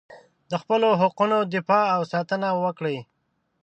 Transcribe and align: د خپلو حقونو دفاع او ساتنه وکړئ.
د 0.49 0.51
خپلو 0.61 0.89
حقونو 1.01 1.37
دفاع 1.55 1.85
او 1.95 2.01
ساتنه 2.11 2.47
وکړئ. 2.63 2.97